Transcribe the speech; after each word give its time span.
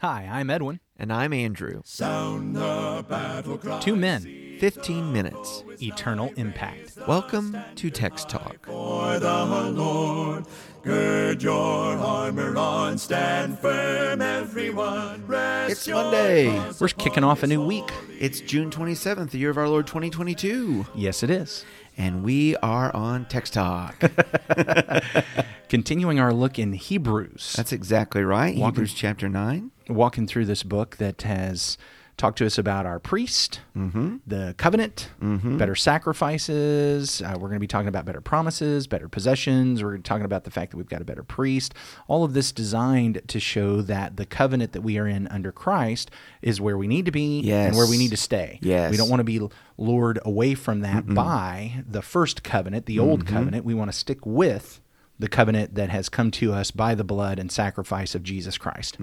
Hi, 0.00 0.26
I'm 0.32 0.48
Edwin. 0.48 0.80
And 0.96 1.12
I'm 1.12 1.34
Andrew. 1.34 1.82
Sound 1.84 2.56
the 2.56 3.04
battle 3.06 3.58
cry. 3.58 3.80
Two 3.80 3.96
men, 3.96 4.56
15 4.58 5.12
minutes. 5.12 5.62
eternal 5.82 6.32
impact. 6.36 6.96
Welcome 7.06 7.54
to 7.74 7.90
Text 7.90 8.30
Talk. 8.30 8.64
For 8.64 9.18
the 9.18 9.44
Lord, 9.74 10.46
gird 10.82 11.42
your 11.42 11.98
armor 11.98 12.56
on, 12.56 12.96
stand 12.96 13.58
firm, 13.58 14.22
everyone. 14.22 15.26
Rest 15.26 15.72
It's 15.72 15.88
Monday. 15.88 16.48
We're 16.80 16.88
kicking 16.88 17.24
off 17.24 17.42
a 17.42 17.46
new 17.46 17.62
week. 17.62 17.90
It's 18.18 18.40
June 18.40 18.70
27th, 18.70 19.32
the 19.32 19.38
year 19.38 19.50
of 19.50 19.58
our 19.58 19.68
Lord 19.68 19.86
2022. 19.86 20.86
Yes, 20.94 21.22
it 21.22 21.28
is. 21.28 21.66
And 22.00 22.24
we 22.24 22.56
are 22.56 22.90
on 22.96 23.26
Text 23.26 23.52
Talk. 23.52 23.94
Continuing 25.68 26.18
our 26.18 26.32
look 26.32 26.58
in 26.58 26.72
Hebrews, 26.72 27.52
That's 27.58 27.74
exactly 27.74 28.22
right. 28.24 28.56
Walking- 28.56 28.64
Hebrews 28.64 28.94
chapter 28.94 29.28
9. 29.28 29.70
walking 29.90 30.26
through 30.26 30.46
this 30.46 30.62
book 30.62 30.96
that 30.96 31.20
has 31.20 31.76
talked 32.20 32.38
to 32.38 32.46
us 32.46 32.58
about 32.58 32.84
our 32.84 32.98
priest, 32.98 33.60
mm-hmm. 33.74 34.16
the 34.26 34.54
covenant, 34.58 35.10
mm-hmm. 35.22 35.56
better 35.56 35.74
sacrifices. 35.74 37.22
Uh, 37.22 37.32
we're 37.34 37.48
going 37.48 37.54
to 37.54 37.60
be 37.60 37.66
talking 37.66 37.88
about 37.88 38.04
better 38.04 38.20
promises, 38.20 38.86
better 38.86 39.08
possessions. 39.08 39.82
We're 39.82 39.96
talking 39.98 40.26
about 40.26 40.44
the 40.44 40.50
fact 40.50 40.70
that 40.70 40.76
we've 40.76 40.88
got 40.88 41.00
a 41.00 41.04
better 41.04 41.22
priest. 41.22 41.74
All 42.08 42.22
of 42.22 42.34
this 42.34 42.52
designed 42.52 43.22
to 43.26 43.40
show 43.40 43.80
that 43.82 44.18
the 44.18 44.26
covenant 44.26 44.72
that 44.72 44.82
we 44.82 44.98
are 44.98 45.06
in 45.06 45.28
under 45.28 45.50
Christ 45.50 46.10
is 46.42 46.60
where 46.60 46.76
we 46.76 46.86
need 46.86 47.06
to 47.06 47.10
be 47.10 47.50
and 47.50 47.74
where 47.74 47.88
we 47.88 47.96
need 47.96 48.10
to 48.10 48.18
stay. 48.18 48.58
Yes. 48.60 48.90
We 48.90 48.98
don't 48.98 49.08
want 49.08 49.20
to 49.20 49.24
be 49.24 49.40
lured 49.78 50.18
away 50.22 50.54
from 50.54 50.80
that 50.80 51.06
by 51.14 51.84
the 51.88 52.02
first 52.02 52.42
covenant, 52.42 52.84
the 52.84 52.98
old 52.98 53.24
mm-hmm. 53.24 53.34
covenant. 53.34 53.64
We 53.64 53.72
want 53.72 53.90
to 53.90 53.96
stick 53.96 54.26
with 54.26 54.82
the 55.18 55.28
covenant 55.28 55.74
that 55.74 55.88
has 55.88 56.10
come 56.10 56.30
to 56.32 56.52
us 56.52 56.70
by 56.70 56.94
the 56.94 57.04
blood 57.04 57.38
and 57.38 57.50
sacrifice 57.50 58.14
of 58.14 58.22
Jesus 58.22 58.58
Christ. 58.58 58.98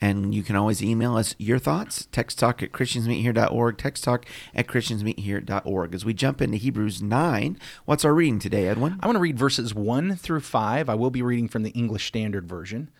And 0.00 0.34
you 0.34 0.42
can 0.42 0.54
always 0.54 0.82
email 0.82 1.16
us 1.16 1.34
your 1.38 1.58
thoughts. 1.58 2.06
Text 2.12 2.38
talk 2.38 2.62
at 2.62 2.72
christiansmeethere.org. 2.72 3.78
Text 3.78 4.04
talk 4.04 4.26
at 4.54 4.68
christiansmeethere.org. 4.68 5.94
As 5.94 6.04
we 6.04 6.14
jump 6.14 6.40
into 6.40 6.56
Hebrews 6.56 7.02
9, 7.02 7.58
what's 7.84 8.04
our 8.04 8.14
reading 8.14 8.38
today, 8.38 8.68
Edwin? 8.68 8.98
I 9.00 9.06
want 9.06 9.16
to 9.16 9.20
read 9.20 9.38
verses 9.38 9.74
1 9.74 10.16
through 10.16 10.40
5. 10.40 10.88
I 10.88 10.94
will 10.94 11.10
be 11.10 11.22
reading 11.22 11.48
from 11.48 11.64
the 11.64 11.70
English 11.70 12.06
Standard 12.06 12.48
Version. 12.48 12.90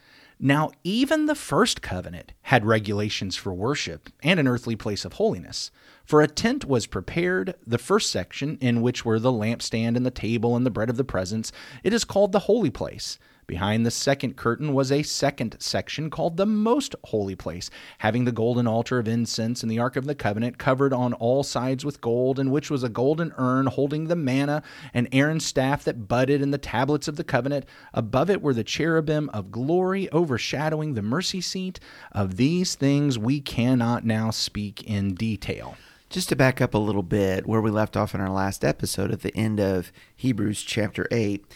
Now, 0.41 0.71
even 0.85 1.27
the 1.27 1.35
first 1.35 1.83
covenant 1.83 2.33
had 2.43 2.65
regulations 2.65 3.35
for 3.35 3.53
worship 3.53 4.09
and 4.23 4.39
an 4.39 4.47
earthly 4.47 4.77
place 4.77 5.05
of 5.05 5.15
holiness. 5.15 5.73
For 6.05 6.23
a 6.23 6.29
tent 6.29 6.65
was 6.65 6.87
prepared, 6.87 7.55
the 7.67 7.77
first 7.77 8.11
section, 8.11 8.57
in 8.61 8.81
which 8.81 9.05
were 9.05 9.19
the 9.19 9.33
lampstand 9.33 9.97
and 9.97 10.07
the 10.07 10.13
table 10.13 10.55
and 10.55 10.65
the 10.65 10.71
bread 10.71 10.91
of 10.91 10.97
the 10.97 11.05
presence. 11.05 11.51
It 11.83 11.93
is 11.93 12.05
called 12.05 12.31
the 12.31 12.41
holy 12.41 12.71
place. 12.71 13.19
Behind 13.49 13.87
the 13.87 13.91
second 13.91 14.37
curtain 14.37 14.75
was 14.75 14.93
a 14.93 15.03
second 15.03 15.57
section 15.59 16.11
called 16.11 16.37
the 16.37 16.45
most 16.45 16.95
holy 17.05 17.35
place, 17.35 17.71
having 17.97 18.27
the 18.27 18.31
golden 18.31 18.67
altar 18.67 18.99
of 18.99 19.09
incense 19.09 19.63
and 19.63 19.73
the 19.73 19.79
ark 19.79 19.97
of 19.97 20.05
the 20.05 20.15
covenant 20.15 20.59
covered 20.59 20.93
on 20.93 21.15
all 21.15 21.43
sides 21.43 21.83
with 21.83 22.03
gold, 22.03 22.39
in 22.39 22.51
which 22.51 22.71
was 22.71 22.83
a 22.83 22.91
golden 22.91 23.33
urn 23.39 23.65
holding 23.65 24.09
the 24.09 24.15
manna 24.15 24.63
and 24.93 25.09
Aaron's 25.13 25.47
staff 25.47 25.83
that 25.85 26.07
budded 26.09 26.43
and 26.43 26.53
the 26.53 26.59
tablets 26.59 27.09
of 27.09 27.17
the 27.17 27.25
covenant. 27.25 27.65
Above 27.95 28.29
it 28.29 28.43
were 28.43 28.53
the 28.53 28.63
cherubim 28.63 29.31
of 29.31 29.51
glory 29.51 30.13
overshadowing 30.13 30.93
the 30.93 31.01
mercy 31.01 31.41
seat. 31.41 31.81
Of 32.13 32.37
these 32.37 32.75
things 32.75 33.19
we 33.19 33.41
cannot 33.41 34.05
now 34.05 34.31
speak 34.31 34.83
in 34.83 35.15
detail. 35.15 35.79
Just 36.11 36.29
to 36.29 36.37
back 36.37 36.61
up 36.61 36.75
a 36.75 36.79
little 36.79 37.03
bit, 37.03 37.47
where 37.47 37.63
we 37.63 37.71
left 37.71 37.97
off 37.97 38.15
in 38.15 38.21
our 38.21 38.29
last 38.29 38.63
episode 38.63 39.11
at 39.11 39.23
the 39.23 39.35
end 39.35 39.59
of 39.59 39.91
Hebrews 40.17 40.63
chapter 40.63 41.09
8, 41.11 41.47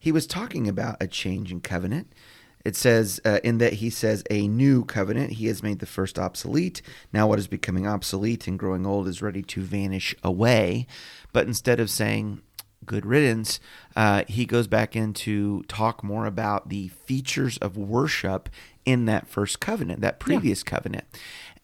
he 0.00 0.10
was 0.10 0.26
talking 0.26 0.66
about 0.66 0.96
a 1.00 1.06
change 1.06 1.52
in 1.52 1.60
covenant. 1.60 2.12
It 2.64 2.74
says, 2.74 3.20
uh, 3.24 3.38
in 3.44 3.58
that 3.58 3.74
he 3.74 3.90
says, 3.90 4.24
a 4.30 4.48
new 4.48 4.84
covenant, 4.84 5.32
he 5.32 5.46
has 5.46 5.62
made 5.62 5.78
the 5.78 5.86
first 5.86 6.18
obsolete. 6.18 6.82
Now, 7.12 7.26
what 7.26 7.38
is 7.38 7.46
becoming 7.46 7.86
obsolete 7.86 8.48
and 8.48 8.58
growing 8.58 8.86
old 8.86 9.06
is 9.06 9.22
ready 9.22 9.42
to 9.42 9.60
vanish 9.60 10.14
away. 10.24 10.86
But 11.32 11.46
instead 11.46 11.80
of 11.80 11.88
saying, 11.88 12.42
good 12.84 13.06
riddance, 13.06 13.60
uh, 13.94 14.24
he 14.26 14.46
goes 14.46 14.66
back 14.66 14.96
into 14.96 15.62
talk 15.64 16.02
more 16.02 16.26
about 16.26 16.70
the 16.70 16.88
features 16.88 17.56
of 17.58 17.76
worship 17.76 18.48
in 18.84 19.04
that 19.04 19.28
first 19.28 19.60
covenant, 19.60 20.00
that 20.00 20.18
previous 20.18 20.62
covenant. 20.62 21.04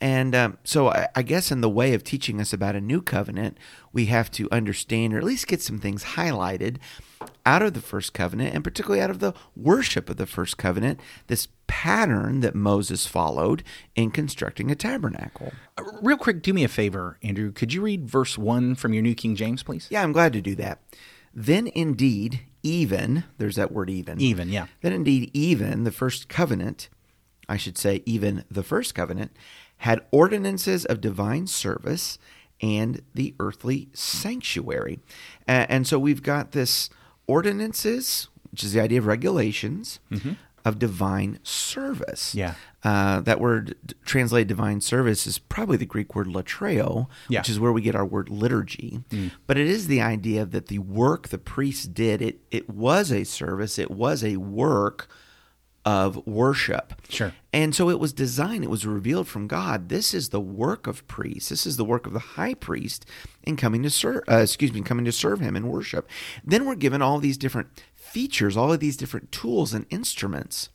And 0.00 0.34
um, 0.34 0.58
so 0.62 0.88
I, 0.88 1.08
I 1.14 1.22
guess 1.22 1.50
in 1.50 1.62
the 1.62 1.70
way 1.70 1.94
of 1.94 2.04
teaching 2.04 2.40
us 2.40 2.52
about 2.52 2.76
a 2.76 2.80
new 2.80 3.00
covenant, 3.00 3.56
we 3.92 4.06
have 4.06 4.30
to 4.32 4.48
understand 4.52 5.14
or 5.14 5.18
at 5.18 5.24
least 5.24 5.46
get 5.46 5.62
some 5.62 5.78
things 5.78 6.04
highlighted 6.04 6.76
out 7.46 7.62
of 7.62 7.72
the 7.72 7.80
first 7.80 8.12
covenant 8.12 8.54
and 8.54 8.62
particularly 8.64 9.00
out 9.00 9.08
of 9.08 9.20
the 9.20 9.32
worship 9.56 10.10
of 10.10 10.16
the 10.16 10.26
first 10.26 10.58
covenant, 10.58 11.00
this 11.28 11.48
pattern 11.68 12.40
that 12.40 12.54
Moses 12.54 13.06
followed 13.06 13.62
in 13.94 14.10
constructing 14.10 14.70
a 14.70 14.74
tabernacle. 14.74 15.52
Uh, 15.78 15.84
Real 16.02 16.18
quick, 16.18 16.42
do 16.42 16.52
me 16.52 16.64
a 16.64 16.68
favor, 16.68 17.18
Andrew. 17.22 17.52
Could 17.52 17.72
you 17.72 17.80
read 17.80 18.08
verse 18.08 18.36
1 18.36 18.74
from 18.74 18.92
your 18.92 19.02
New 19.02 19.14
King 19.14 19.36
James, 19.36 19.62
please? 19.62 19.86
Yeah, 19.90 20.02
I'm 20.02 20.12
glad 20.12 20.32
to 20.34 20.42
do 20.42 20.54
that. 20.56 20.80
Then 21.32 21.68
indeed, 21.68 22.40
even, 22.62 23.24
there's 23.38 23.56
that 23.56 23.72
word 23.72 23.90
even. 23.90 24.20
Even, 24.20 24.48
yeah. 24.48 24.66
Then 24.80 24.92
indeed, 24.92 25.30
even 25.32 25.84
the 25.84 25.92
first 25.92 26.28
covenant, 26.28 26.88
I 27.48 27.56
should 27.56 27.78
say, 27.78 28.02
even 28.04 28.44
the 28.50 28.62
first 28.62 28.94
covenant, 28.94 29.36
had 29.78 30.04
ordinances 30.10 30.84
of 30.84 31.00
divine 31.00 31.46
service 31.46 32.18
and 32.60 33.02
the 33.14 33.34
earthly 33.38 33.88
sanctuary. 33.92 35.00
And 35.46 35.86
so 35.86 35.98
we've 35.98 36.22
got 36.22 36.52
this 36.52 36.88
ordinances, 37.26 38.28
which 38.50 38.64
is 38.64 38.72
the 38.72 38.80
idea 38.80 38.98
of 38.98 39.06
regulations 39.06 40.00
of 40.64 40.78
divine 40.78 41.38
service. 41.44 42.34
Yeah. 42.34 42.54
Uh, 42.82 43.20
that 43.20 43.40
word 43.40 43.74
translated 44.04 44.48
divine 44.48 44.80
service 44.80 45.26
is 45.26 45.38
probably 45.38 45.76
the 45.76 45.86
Greek 45.86 46.14
word 46.14 46.26
latreo, 46.26 47.06
Yeah. 47.28 47.40
which 47.40 47.48
is 47.48 47.60
where 47.60 47.72
we 47.72 47.82
get 47.82 47.94
our 47.94 48.04
word 48.06 48.28
liturgy. 48.28 49.02
But 49.46 49.58
it 49.58 49.66
is 49.66 49.86
the 49.86 50.00
idea 50.00 50.44
that 50.44 50.66
the 50.68 50.78
work 50.80 51.28
the 51.28 51.38
priest 51.38 51.94
did, 51.94 52.20
it, 52.22 52.40
it 52.50 52.68
was 52.70 53.12
a 53.12 53.24
service, 53.24 53.78
it 53.78 53.90
was 53.90 54.24
a 54.24 54.36
work 54.38 55.08
of 55.86 56.26
worship. 56.26 57.00
Sure. 57.08 57.32
And 57.52 57.74
so 57.74 57.88
it 57.88 58.00
was 58.00 58.12
designed, 58.12 58.64
it 58.64 58.70
was 58.70 58.84
revealed 58.84 59.28
from 59.28 59.46
God. 59.46 59.88
This 59.88 60.12
is 60.12 60.30
the 60.30 60.40
work 60.40 60.88
of 60.88 61.06
priests. 61.06 61.48
This 61.48 61.64
is 61.64 61.76
the 61.76 61.84
work 61.84 62.06
of 62.06 62.12
the 62.12 62.18
high 62.18 62.54
priest 62.54 63.06
in 63.44 63.56
coming 63.56 63.84
to 63.84 63.90
serve, 63.90 64.24
uh, 64.28 64.38
excuse 64.38 64.72
me, 64.72 64.82
coming 64.82 65.04
to 65.04 65.12
serve 65.12 65.38
him 65.38 65.54
in 65.54 65.68
worship. 65.68 66.08
Then 66.44 66.66
we're 66.66 66.74
given 66.74 67.00
all 67.00 67.20
these 67.20 67.38
different 67.38 67.68
features, 67.94 68.56
all 68.56 68.72
of 68.72 68.80
these 68.80 68.96
different 68.96 69.30
tools 69.30 69.72
and 69.72 69.86
instruments 69.88 70.70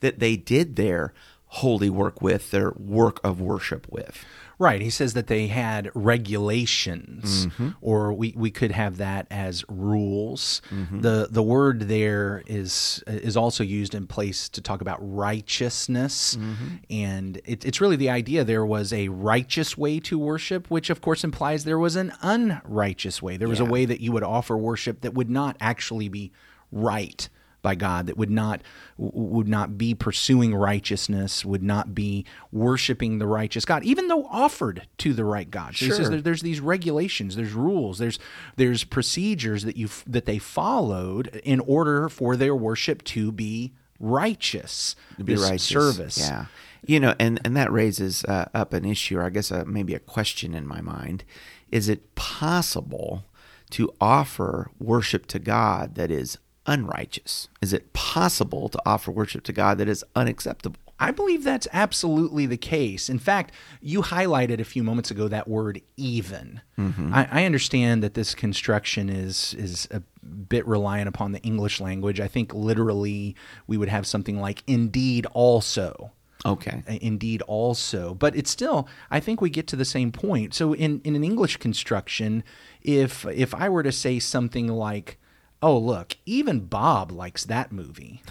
that 0.00 0.18
they 0.18 0.36
did 0.36 0.74
their 0.74 1.14
holy 1.48 1.88
work 1.88 2.20
with, 2.20 2.50
their 2.50 2.72
work 2.76 3.20
of 3.24 3.40
worship 3.40 3.86
with. 3.90 4.24
Right. 4.58 4.80
He 4.80 4.88
says 4.88 5.12
that 5.12 5.26
they 5.26 5.48
had 5.48 5.90
regulations, 5.94 7.46
mm-hmm. 7.46 7.70
or 7.82 8.14
we, 8.14 8.32
we 8.34 8.50
could 8.50 8.70
have 8.70 8.96
that 8.96 9.26
as 9.30 9.64
rules. 9.68 10.62
Mm-hmm. 10.70 11.02
The 11.02 11.28
the 11.30 11.42
word 11.42 11.82
there 11.82 12.42
is 12.46 13.04
is 13.06 13.36
also 13.36 13.62
used 13.62 13.94
in 13.94 14.06
place 14.06 14.48
to 14.50 14.62
talk 14.62 14.80
about 14.80 14.98
righteousness, 15.00 16.36
mm-hmm. 16.36 16.76
and 16.88 17.36
it, 17.44 17.66
it's 17.66 17.82
really 17.82 17.96
the 17.96 18.08
idea 18.08 18.44
there 18.44 18.64
was 18.64 18.94
a 18.94 19.08
righteous 19.08 19.76
way 19.76 20.00
to 20.00 20.18
worship, 20.18 20.70
which 20.70 20.88
of 20.88 21.02
course 21.02 21.22
implies 21.22 21.64
there 21.64 21.78
was 21.78 21.94
an 21.94 22.14
unrighteous 22.22 23.20
way. 23.20 23.36
There 23.36 23.48
was 23.48 23.60
a 23.60 23.66
way 23.66 23.84
that 23.84 24.00
you 24.00 24.10
would 24.12 24.24
offer 24.24 24.56
worship 24.56 25.02
that 25.02 25.12
would 25.12 25.28
not 25.28 25.58
actually 25.60 26.08
be 26.08 26.32
right 26.72 27.28
by 27.66 27.74
God 27.74 28.06
that 28.06 28.16
would 28.16 28.30
not 28.30 28.62
would 28.96 29.48
not 29.48 29.76
be 29.76 29.92
pursuing 29.92 30.54
righteousness, 30.54 31.44
would 31.44 31.64
not 31.64 31.94
be 31.96 32.24
worshiping 32.52 33.18
the 33.18 33.26
righteous 33.26 33.64
God, 33.64 33.82
even 33.82 34.06
though 34.06 34.24
offered 34.26 34.86
to 34.98 35.12
the 35.12 35.24
right 35.24 35.50
God. 35.50 35.74
So 35.74 35.86
says 35.88 35.96
Sure. 35.98 36.08
there- 36.10 36.20
there's 36.20 36.42
these 36.42 36.60
regulations, 36.60 37.34
there's 37.34 37.54
rules, 37.54 37.98
there's 37.98 38.18
there's 38.54 38.84
procedures 38.84 39.64
that 39.64 39.76
you 39.76 39.88
that 40.06 40.26
they 40.26 40.38
followed 40.38 41.26
in 41.42 41.58
order 41.60 42.08
for 42.08 42.36
their 42.36 42.54
worship 42.54 43.02
to 43.04 43.32
be 43.32 43.72
righteous, 43.98 44.94
to 45.18 45.24
be 45.24 45.34
righteous. 45.34 45.64
service. 45.64 46.18
Yeah, 46.18 46.46
you 46.86 47.00
know, 47.00 47.14
and 47.18 47.40
and 47.44 47.56
that 47.56 47.72
raises 47.72 48.24
uh, 48.26 48.46
up 48.54 48.72
an 48.72 48.84
issue, 48.84 49.18
or 49.18 49.24
I 49.24 49.30
guess 49.30 49.50
uh, 49.50 49.64
maybe 49.66 49.92
a 49.94 49.98
question 49.98 50.54
in 50.54 50.66
my 50.68 50.80
mind: 50.80 51.24
Is 51.72 51.88
it 51.88 52.14
possible 52.14 53.24
to 53.70 53.92
offer 54.00 54.70
worship 54.78 55.26
to 55.26 55.40
God 55.40 55.96
that 55.96 56.10
is 56.10 56.38
unrighteous? 56.66 57.48
Is 57.62 57.72
it 57.72 57.92
possible 57.92 58.68
to 58.68 58.80
offer 58.84 59.10
worship 59.10 59.44
to 59.44 59.52
God 59.52 59.78
that 59.78 59.88
is 59.88 60.04
unacceptable? 60.14 60.80
I 60.98 61.10
believe 61.10 61.44
that's 61.44 61.68
absolutely 61.72 62.46
the 62.46 62.56
case. 62.56 63.10
In 63.10 63.18
fact, 63.18 63.52
you 63.82 64.00
highlighted 64.00 64.60
a 64.60 64.64
few 64.64 64.82
moments 64.82 65.10
ago 65.10 65.28
that 65.28 65.46
word 65.46 65.82
"even." 65.96 66.62
I, 66.78 67.28
I 67.30 67.44
understand 67.44 68.02
that 68.02 68.14
this 68.14 68.34
construction 68.34 69.10
is 69.10 69.54
is 69.54 69.86
a 69.90 70.00
bit 70.24 70.66
reliant 70.66 71.08
upon 71.08 71.32
the 71.32 71.40
English 71.40 71.80
language. 71.80 72.18
I 72.18 72.28
think 72.28 72.54
literally 72.54 73.36
we 73.66 73.76
would 73.76 73.90
have 73.90 74.06
something 74.06 74.40
like 74.40 74.62
"indeed 74.66 75.26
also." 75.32 76.12
Okay. 76.44 76.82
Uh, 76.88 76.92
indeed 77.00 77.42
also 77.42 78.14
but 78.14 78.36
it's 78.36 78.50
still 78.50 78.86
i 79.10 79.18
think 79.18 79.40
we 79.40 79.50
get 79.50 79.66
to 79.68 79.74
the 79.74 79.86
same 79.86 80.12
point 80.12 80.54
so 80.54 80.74
in, 80.74 81.00
in 81.02 81.16
an 81.16 81.24
english 81.24 81.56
construction 81.56 82.44
if 82.82 83.24
if 83.26 83.52
i 83.54 83.68
were 83.68 83.82
to 83.82 83.90
say 83.90 84.18
something 84.20 84.68
like 84.68 85.18
oh 85.62 85.78
look, 85.78 86.16
even 86.26 86.60
Bob 86.60 87.10
likes 87.10 87.44
that 87.46 87.72
movie. 87.72 88.22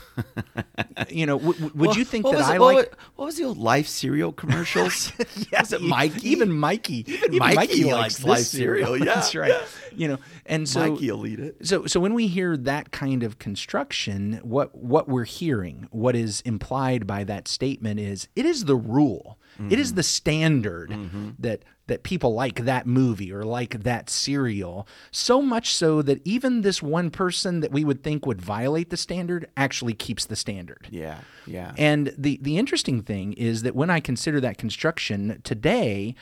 you 1.09 1.25
know, 1.25 1.37
w- 1.37 1.53
w- 1.53 1.71
would 1.75 1.87
Well, 1.89 1.97
you 1.97 2.05
think 2.05 2.25
that 2.25 2.35
I 2.41 2.55
it- 2.55 2.61
like? 2.61 2.75
was, 2.75 2.85
what 3.15 3.25
was 3.25 3.37
the 3.37 3.43
old 3.45 3.57
Life 3.57 3.87
cereal 3.87 4.31
commercials? 4.31 5.11
was 5.51 5.73
it 5.73 5.81
Mikey? 5.81 6.29
Even 6.29 6.51
Mikey. 6.51 7.05
Even, 7.07 7.37
Mikey 7.37 7.83
likes 7.85 8.23
likes 8.23 8.23
Life 8.23 8.39
cereal, 8.45 8.97
yeah, 8.97 9.05
That's 9.05 9.35
right. 9.35 9.53
You 9.95 10.07
know, 10.09 10.17
and 10.45 10.67
so 10.67 10.91
Mikey 10.91 11.11
will 11.11 11.27
eat 11.27 11.39
it. 11.39 11.65
so 11.65 11.85
so 11.85 11.99
when 11.99 12.13
we 12.13 12.27
hear 12.27 12.55
that 12.57 12.91
kind 12.91 13.23
of 13.23 13.39
construction, 13.39 14.39
what 14.43 14.75
what 14.75 15.07
we're 15.07 15.23
hearing, 15.25 15.87
what 15.91 16.15
is 16.15 16.41
implied 16.41 17.07
by 17.07 17.23
that 17.23 17.47
statement 17.47 17.99
is 17.99 18.27
it 18.35 18.45
is 18.45 18.65
the 18.65 18.75
rule. 18.75 19.37
It 19.69 19.79
is 19.79 19.93
the 19.93 20.03
standard 20.03 20.89
mm-hmm. 20.89 21.29
that 21.39 21.63
that 21.87 22.03
people 22.03 22.33
like 22.33 22.65
that 22.65 22.87
movie 22.87 23.31
or 23.31 23.43
like 23.43 23.83
that 23.83 24.09
cereal. 24.09 24.87
So 25.11 25.41
much 25.41 25.73
so 25.73 26.01
that 26.01 26.19
even 26.25 26.61
this 26.61 26.81
one 26.81 27.11
person 27.11 27.59
that 27.59 27.71
we 27.71 27.85
would 27.85 28.03
think 28.03 28.25
would 28.25 28.41
violate 28.41 28.89
the 28.89 28.97
standard 28.97 29.47
actually 29.55 29.93
keeps 29.93 30.25
the 30.25 30.35
standard. 30.35 30.87
Yeah, 30.89 31.19
yeah. 31.45 31.73
And 31.77 32.13
the 32.17 32.39
the 32.41 32.57
interesting 32.57 33.01
thing 33.01 33.33
is 33.33 33.61
that 33.63 33.75
when 33.75 33.89
I 33.89 33.99
consider 33.99 34.41
that 34.41 34.57
construction 34.57 35.41
today, 35.43 36.15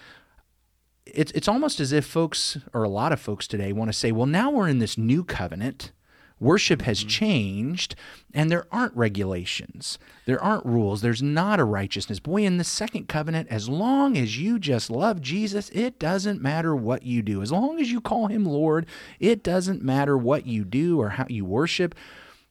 it's 1.06 1.32
it's 1.32 1.48
almost 1.48 1.80
as 1.80 1.92
if 1.92 2.06
folks 2.06 2.58
or 2.74 2.84
a 2.84 2.90
lot 2.90 3.12
of 3.12 3.20
folks 3.20 3.48
today 3.48 3.74
want 3.74 3.90
to 3.90 3.98
say, 3.98 4.12
well, 4.12 4.26
now 4.26 4.52
we're 4.52 4.68
in 4.68 4.80
this 4.80 4.98
new 4.98 5.24
covenant. 5.24 5.92
Worship 6.40 6.82
has 6.84 7.04
mm. 7.04 7.10
changed, 7.10 7.96
and 8.34 8.52
there 8.52 8.66
aren't 8.72 8.96
regulations. 8.96 9.98
There 10.26 10.42
aren't 10.44 10.66
rules. 10.66 11.02
There's 11.02 11.22
not 11.22 11.60
a 11.60 11.64
righteousness. 11.64 12.20
Boy, 12.20 12.44
in 12.44 12.58
the 12.58 12.64
second 12.64 13.08
covenant, 13.08 13.50
as 13.50 13.70
long 13.70 14.18
as 14.18 14.38
you 14.38 14.60
just 14.60 14.90
love 14.90 15.22
Jesus, 15.22 15.70
it 15.70 16.00
doesn't 16.00 16.42
matter 16.42 16.76
what 16.76 17.04
you 17.04 17.22
do. 17.22 17.42
As 17.42 17.52
long 17.52 17.80
as 17.80 17.92
you 17.92 18.02
call 18.02 18.28
him 18.28 18.46
Lord, 18.46 18.86
it 19.20 19.44
doesn't 19.44 19.84
matter 19.84 20.18
what 20.18 20.46
you 20.46 20.64
do 20.64 21.00
or 21.00 21.10
how 21.10 21.26
you 21.30 21.46
worship. 21.46 21.96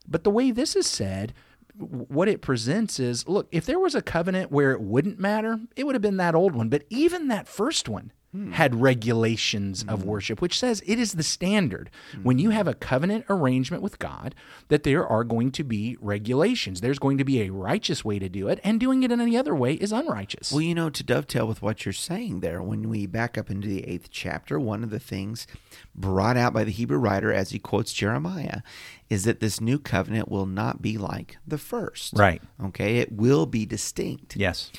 But 0.09 0.25
the 0.25 0.31
way 0.31 0.51
this 0.51 0.75
is 0.77 0.87
said, 0.87 1.33
what 1.75 2.29
it 2.29 2.43
presents 2.43 3.01
is 3.01 3.27
look, 3.27 3.49
if 3.51 3.65
there 3.65 3.79
was 3.79 3.95
a 3.95 4.03
covenant 4.03 4.53
where 4.53 4.73
it 4.73 4.81
wouldn't 4.81 5.19
matter, 5.19 5.59
it 5.77 5.85
would 5.85 5.95
have 5.95 6.03
been 6.03 6.19
that 6.19 6.35
old 6.35 6.55
one. 6.55 6.69
But 6.69 6.85
even 6.91 7.29
that 7.29 7.49
first 7.49 7.89
one 7.89 8.13
Hmm. 8.33 8.53
had 8.53 8.81
regulations 8.81 9.85
of 9.87 10.03
hmm. 10.03 10.09
worship, 10.09 10.41
which 10.41 10.59
says 10.59 10.83
it 10.87 10.99
is 10.99 11.13
the 11.13 11.23
standard 11.23 11.91
when 12.23 12.39
you 12.39 12.49
hmm. 12.49 12.57
have 12.57 12.67
a 12.67 12.73
covenant 12.73 13.27
arrangement 13.29 13.83
with 13.83 13.99
God 13.99 14.35
that 14.69 14.85
there 14.85 15.07
are 15.07 15.23
going 15.23 15.53
to 15.53 15.63
be 15.63 15.99
regulations. 16.01 16.81
There's 16.81 16.99
going 16.99 17.19
to 17.19 17.25
be 17.25 17.43
a 17.43 17.51
righteous 17.51 18.07
way 18.07 18.19
to 18.19 18.31
do 18.31 18.49
it, 18.49 18.59
and 18.65 18.81
doing 18.81 19.03
it 19.03 19.13
in 19.13 19.21
any 19.21 19.37
other 19.37 19.55
way 19.55 19.75
is 19.75 19.93
unrighteous. 19.93 20.51
Well, 20.51 20.63
you 20.63 20.75
know, 20.75 20.89
to 20.89 21.05
dovetail 21.05 21.47
with 21.47 21.61
what 21.61 21.85
you're 21.85 21.93
saying 21.93 22.41
there, 22.41 22.63
when 22.63 22.89
we 22.89 23.05
back 23.07 23.37
up 23.37 23.51
into 23.51 23.69
the 23.69 23.87
eighth 23.87 24.09
chapter, 24.11 24.59
one 24.59 24.83
of 24.83 24.89
the 24.89 24.99
things 24.99 25.47
brought 25.95 26.39
out 26.39 26.55
by 26.55 26.65
the 26.65 26.71
Hebrew 26.71 26.97
writer 26.97 27.31
as 27.31 27.51
he 27.51 27.59
quotes 27.59 27.93
Jeremiah 27.93 28.63
is 29.11 29.25
that 29.25 29.41
this 29.41 29.61
new 29.61 29.79
covenant 29.79 30.31
will 30.31 30.47
not 30.47 30.81
be 30.81 30.97
like 30.97 31.37
the 31.47 31.59
first. 31.59 32.15
Right. 32.17 32.41
Okay. 32.65 32.97
It 32.97 33.13
will 33.13 33.45
be 33.45 33.67
distinct. 33.67 34.37
yes. 34.37 34.71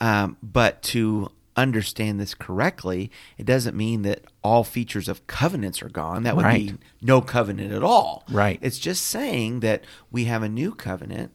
Um, 0.00 0.36
but 0.42 0.80
to 0.84 1.30
understand 1.56 2.18
this 2.20 2.34
correctly, 2.34 3.10
it 3.38 3.44
doesn't 3.46 3.76
mean 3.76 4.02
that 4.02 4.24
all 4.42 4.64
features 4.64 5.08
of 5.08 5.26
covenants 5.26 5.82
are 5.82 5.88
gone. 5.88 6.22
That 6.22 6.36
would 6.36 6.44
Right. 6.44 6.68
be 6.72 6.74
no 7.02 7.20
covenant 7.20 7.72
at 7.72 7.82
all. 7.82 8.24
Right. 8.30 8.58
It's 8.62 8.78
just 8.78 9.04
saying 9.06 9.60
that 9.60 9.84
we 10.10 10.24
have 10.26 10.42
a 10.42 10.48
new 10.48 10.72
covenant. 10.72 11.32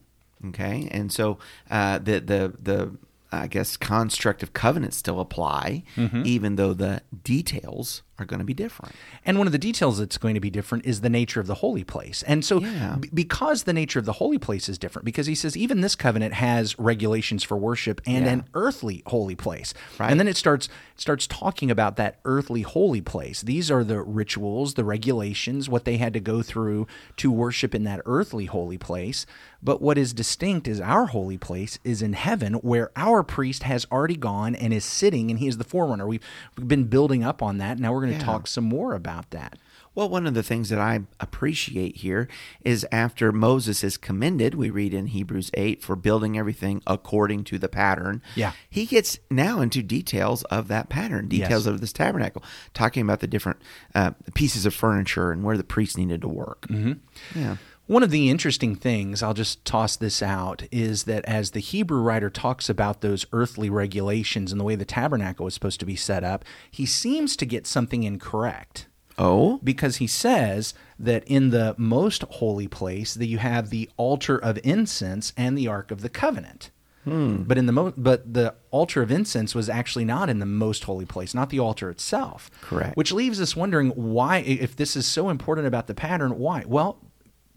Okay, 0.48 0.88
and 0.92 1.10
so 1.12 1.38
uh, 1.70 1.98
the 1.98 2.20
the 2.20 2.52
the 2.62 2.96
I 3.32 3.46
guess 3.48 3.76
construct 3.76 4.42
of 4.42 4.52
covenants 4.52 4.96
still 4.98 5.18
apply, 5.18 5.82
Mm-hmm. 5.96 6.22
even 6.24 6.56
though 6.56 6.74
the 6.74 7.02
details 7.24 8.02
are 8.18 8.24
going 8.24 8.38
to 8.38 8.44
be 8.44 8.54
different. 8.54 8.94
And 9.24 9.38
one 9.38 9.46
of 9.46 9.52
the 9.52 9.58
details 9.58 9.98
that's 9.98 10.16
going 10.18 10.34
to 10.34 10.40
be 10.40 10.50
different 10.50 10.86
is 10.86 11.00
the 11.02 11.10
nature 11.10 11.40
of 11.40 11.46
the 11.46 11.56
holy 11.56 11.84
place. 11.84 12.22
And 12.26 12.44
so, 12.44 12.60
Yeah. 12.60 12.96
b- 12.98 13.10
because 13.12 13.64
the 13.64 13.72
nature 13.72 13.98
of 13.98 14.04
the 14.06 14.14
holy 14.14 14.38
place 14.38 14.68
is 14.68 14.78
different, 14.78 15.04
because 15.04 15.26
he 15.26 15.34
says 15.34 15.56
even 15.56 15.80
this 15.82 15.94
covenant 15.94 16.34
has 16.34 16.78
regulations 16.78 17.42
for 17.44 17.56
worship 17.56 18.00
and 18.06 18.24
Yeah. 18.24 18.32
an 18.32 18.44
earthly 18.54 19.02
holy 19.06 19.34
place. 19.34 19.74
Right. 19.98 20.10
And 20.10 20.18
then 20.18 20.28
it 20.28 20.36
starts 20.36 20.68
starts 20.98 21.26
talking 21.26 21.70
about 21.70 21.96
that 21.96 22.18
earthly 22.24 22.62
holy 22.62 23.02
place. 23.02 23.42
These 23.42 23.70
are 23.70 23.84
the 23.84 24.00
rituals, 24.00 24.74
the 24.74 24.84
regulations, 24.84 25.68
what 25.68 25.84
they 25.84 25.98
had 25.98 26.14
to 26.14 26.20
go 26.20 26.40
through 26.40 26.86
to 27.18 27.30
worship 27.30 27.74
in 27.74 27.84
that 27.84 28.00
earthly 28.06 28.46
holy 28.46 28.78
place. 28.78 29.26
But 29.62 29.82
what 29.82 29.98
is 29.98 30.14
distinct 30.14 30.66
is 30.66 30.80
our 30.80 31.06
holy 31.06 31.36
place 31.36 31.78
is 31.84 32.00
in 32.00 32.14
heaven, 32.14 32.54
where 32.54 32.90
our 32.96 33.22
priest 33.22 33.64
has 33.64 33.86
already 33.92 34.16
gone 34.16 34.54
and 34.54 34.72
is 34.72 34.86
sitting, 34.86 35.30
and 35.30 35.38
he 35.38 35.48
is 35.48 35.58
the 35.58 35.64
forerunner. 35.64 36.06
We've, 36.06 36.22
we've 36.56 36.66
been 36.68 36.84
building 36.84 37.22
up 37.22 37.42
on 37.42 37.58
that. 37.58 37.78
Now 37.78 37.92
we're 37.92 38.05
going 38.06 38.18
to 38.18 38.24
Yeah. 38.26 38.32
talk 38.32 38.46
some 38.46 38.64
more 38.64 38.94
about 38.94 39.30
that. 39.30 39.58
Well, 39.94 40.10
one 40.10 40.26
of 40.26 40.34
the 40.34 40.42
things 40.42 40.68
that 40.68 40.78
I 40.78 41.00
appreciate 41.20 41.96
here 41.96 42.28
is 42.62 42.86
after 42.92 43.32
Moses 43.32 43.82
is 43.82 43.96
commended, 43.96 44.54
we 44.54 44.68
read 44.68 44.92
in 44.92 45.06
Hebrews 45.06 45.50
8 45.54 45.82
for 45.82 45.96
building 45.96 46.36
everything 46.36 46.82
according 46.86 47.44
to 47.44 47.58
the 47.58 47.68
pattern. 47.68 48.20
Yeah. 48.34 48.52
He 48.68 48.84
gets 48.84 49.18
now 49.30 49.60
into 49.62 49.82
details 49.82 50.42
of 50.44 50.68
that 50.68 50.90
pattern, 50.90 51.28
details 51.28 51.64
Yes. 51.64 51.72
of 51.72 51.80
this 51.80 51.94
tabernacle, 51.94 52.42
talking 52.74 53.02
about 53.02 53.20
the 53.20 53.26
different 53.26 53.58
uh, 53.94 54.10
pieces 54.34 54.66
of 54.66 54.74
furniture 54.74 55.32
and 55.32 55.42
where 55.42 55.56
the 55.56 55.64
priests 55.64 55.96
needed 55.96 56.20
to 56.20 56.28
work. 56.28 56.66
Mm-hmm. 56.68 57.38
Yeah. 57.38 57.56
One 57.86 58.02
of 58.02 58.10
the 58.10 58.28
interesting 58.28 58.74
things, 58.74 59.22
I'll 59.22 59.32
just 59.34 59.64
toss 59.64 59.94
this 59.96 60.20
out, 60.20 60.64
is 60.72 61.04
that 61.04 61.24
as 61.24 61.52
the 61.52 61.60
Hebrew 61.60 62.00
writer 62.00 62.30
talks 62.30 62.68
about 62.68 63.00
those 63.00 63.26
earthly 63.32 63.70
regulations 63.70 64.50
and 64.50 64.60
the 64.60 64.64
way 64.64 64.74
the 64.74 64.84
tabernacle 64.84 65.44
was 65.44 65.54
supposed 65.54 65.78
to 65.80 65.86
be 65.86 65.94
set 65.94 66.24
up, 66.24 66.44
he 66.68 66.84
seems 66.84 67.36
to 67.36 67.46
get 67.46 67.66
something 67.66 68.02
incorrect. 68.02 68.88
Oh, 69.18 69.60
Because 69.64 69.96
he 69.96 70.06
says 70.06 70.74
that 70.98 71.24
in 71.26 71.50
the 71.50 71.74
most 71.78 72.22
holy 72.24 72.68
place 72.68 73.14
that 73.14 73.26
you 73.26 73.38
have 73.38 73.70
the 73.70 73.88
altar 73.96 74.36
of 74.36 74.58
incense 74.64 75.32
and 75.36 75.56
the 75.56 75.68
ark 75.68 75.90
of 75.90 76.02
the 76.02 76.10
covenant. 76.10 76.70
Hmm. 77.04 77.44
But 77.44 77.56
in 77.56 77.66
the 77.66 77.72
mo- 77.72 77.94
but 77.96 78.34
the 78.34 78.56
altar 78.72 79.00
of 79.00 79.12
incense 79.12 79.54
was 79.54 79.68
actually 79.70 80.04
not 80.04 80.28
in 80.28 80.40
the 80.40 80.44
most 80.44 80.84
holy 80.84 81.06
place, 81.06 81.34
not 81.34 81.50
the 81.50 81.60
altar 81.60 81.88
itself. 81.88 82.50
Correct. 82.60 82.96
Which 82.96 83.12
leaves 83.12 83.40
us 83.40 83.54
wondering 83.54 83.90
why, 83.90 84.38
if 84.38 84.74
this 84.74 84.96
is 84.96 85.06
so 85.06 85.30
important 85.30 85.68
about 85.68 85.86
the 85.86 85.94
pattern, 85.94 86.36
why? 86.36 86.64
Well, 86.66 86.98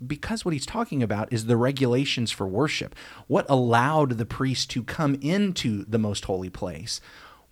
because 0.05 0.45
what 0.45 0.53
he's 0.53 0.65
talking 0.65 1.03
about 1.03 1.31
is 1.31 1.45
the 1.45 1.57
regulations 1.57 2.31
for 2.31 2.47
worship. 2.47 2.95
What 3.27 3.45
allowed 3.49 4.17
the 4.17 4.25
priest 4.25 4.69
to 4.71 4.83
come 4.83 5.15
into 5.21 5.85
the 5.85 5.99
most 5.99 6.25
holy 6.25 6.49
place 6.49 7.01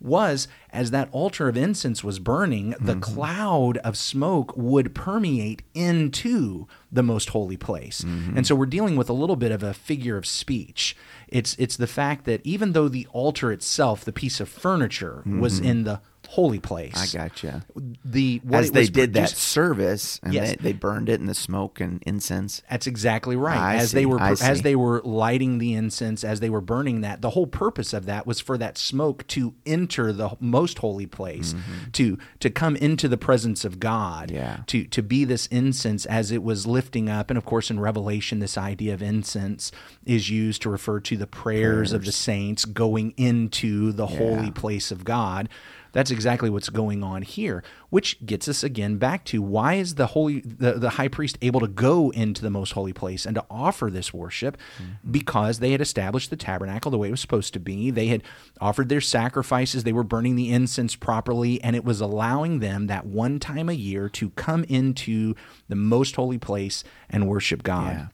was 0.00 0.46
as 0.70 0.90
that 0.90 1.08
altar 1.12 1.48
of 1.48 1.56
incense 1.56 2.04
was 2.04 2.18
burning, 2.18 2.70
the 2.80 2.92
mm-hmm. 2.92 3.00
cloud 3.00 3.78
of 3.78 3.96
smoke 3.96 4.56
would 4.56 4.94
permeate 4.94 5.62
into 5.74 6.66
the 6.92 7.02
most 7.02 7.30
holy 7.30 7.56
place. 7.56 8.02
Mm-hmm. 8.02 8.36
And 8.36 8.46
so 8.46 8.54
we're 8.54 8.66
dealing 8.66 8.96
with 8.96 9.08
a 9.08 9.14
little 9.14 9.36
bit 9.36 9.50
of 9.50 9.62
a 9.62 9.74
figure 9.74 10.16
of 10.16 10.26
speech. 10.26 10.96
It's 11.26 11.56
it's 11.58 11.76
the 11.76 11.86
fact 11.86 12.24
that 12.26 12.40
even 12.44 12.72
though 12.72 12.88
the 12.88 13.06
altar 13.12 13.50
itself, 13.50 14.04
the 14.04 14.12
piece 14.12 14.40
of 14.40 14.48
furniture, 14.48 15.22
was 15.26 15.56
mm-hmm. 15.56 15.68
in 15.68 15.84
the 15.84 16.00
holy 16.30 16.58
place. 16.60 16.94
I 16.94 17.06
gotcha. 17.18 17.64
The 18.04 18.40
what 18.44 18.60
As 18.60 18.70
they 18.72 18.86
did 18.86 19.14
that 19.14 19.30
service, 19.30 20.20
and 20.22 20.34
Yes. 20.34 20.50
they, 20.50 20.56
they 20.56 20.72
burned 20.74 21.08
it 21.08 21.20
in 21.20 21.26
the 21.26 21.34
smoke 21.34 21.80
and 21.80 22.02
incense. 22.06 22.60
That's 22.70 22.86
exactly 22.86 23.34
right. 23.34 23.56
I 23.56 23.76
as 23.76 23.90
see, 23.90 23.94
they 23.96 24.06
were 24.06 24.20
I 24.20 24.32
as 24.32 24.40
see. 24.40 24.60
they 24.60 24.76
were 24.76 25.00
lighting 25.04 25.56
the 25.56 25.72
incense, 25.72 26.24
as 26.24 26.40
they 26.40 26.50
were 26.50 26.60
burning 26.60 27.00
that, 27.00 27.22
the 27.22 27.30
whole 27.30 27.46
purpose 27.46 27.94
of 27.94 28.04
that 28.06 28.26
was 28.26 28.40
for 28.40 28.58
that 28.58 28.76
smoke 28.76 29.26
to 29.28 29.54
enter 29.64 30.12
the 30.12 30.36
most 30.38 30.78
holy 30.78 31.06
place, 31.06 31.54
to 31.92 32.18
to 32.40 32.50
come 32.50 32.76
into 32.76 33.08
the 33.08 33.16
presence 33.18 33.64
of 33.64 33.80
God, 33.80 34.28
Mm-hmm. 34.28 34.36
Yeah. 34.36 34.58
to 34.66 34.84
to 34.84 35.02
be 35.02 35.24
this 35.24 35.46
incense 35.46 36.04
as 36.06 36.30
it 36.30 36.42
was 36.42 36.66
lifting 36.66 37.08
up. 37.08 37.30
And 37.30 37.38
of 37.38 37.46
course, 37.46 37.70
in 37.70 37.80
Revelation, 37.80 38.38
this 38.40 38.58
idea 38.58 38.92
of 38.92 39.00
incense 39.02 39.72
is 40.04 40.28
used 40.28 40.60
to 40.62 40.68
refer 40.70 41.00
to 41.00 41.16
the 41.16 41.26
prayers, 41.26 41.92
of 41.92 42.04
the 42.04 42.12
saints 42.12 42.66
going 42.66 43.14
into 43.16 43.92
the 43.92 44.06
holy 44.06 44.50
place 44.50 44.90
of 44.90 45.04
God. 45.04 45.48
That's 45.98 46.12
exactly 46.12 46.48
what's 46.48 46.68
going 46.68 47.02
on 47.02 47.22
here, 47.22 47.64
which 47.90 48.24
gets 48.24 48.46
us 48.46 48.62
again 48.62 48.98
back 48.98 49.24
to 49.24 49.42
why 49.42 49.74
is 49.74 49.96
the 49.96 50.06
holy 50.06 50.38
the, 50.42 50.74
the 50.74 50.90
high 50.90 51.08
priest 51.08 51.36
able 51.42 51.58
to 51.58 51.66
go 51.66 52.10
into 52.10 52.40
the 52.40 52.50
most 52.50 52.70
holy 52.70 52.92
place 52.92 53.26
and 53.26 53.34
to 53.34 53.44
offer 53.50 53.90
this 53.90 54.14
worship 54.14 54.56
mm-hmm. 54.80 55.10
because 55.10 55.58
they 55.58 55.72
had 55.72 55.80
established 55.80 56.30
the 56.30 56.36
tabernacle 56.36 56.92
the 56.92 56.98
way 56.98 57.08
it 57.08 57.10
was 57.10 57.20
supposed 57.20 57.52
to 57.54 57.58
be. 57.58 57.90
They 57.90 58.06
had 58.06 58.22
offered 58.60 58.90
their 58.90 59.00
sacrifices, 59.00 59.82
they 59.82 59.92
were 59.92 60.04
burning 60.04 60.36
the 60.36 60.52
incense 60.52 60.94
properly, 60.94 61.60
and 61.64 61.74
it 61.74 61.84
was 61.84 62.00
allowing 62.00 62.60
them 62.60 62.86
that 62.86 63.04
one 63.04 63.40
time 63.40 63.68
a 63.68 63.72
year 63.72 64.08
to 64.10 64.30
come 64.30 64.62
into 64.68 65.34
the 65.66 65.74
most 65.74 66.14
holy 66.14 66.38
place 66.38 66.84
and 67.10 67.26
worship 67.26 67.64
God. 67.64 67.92
Yeah. 67.92 68.06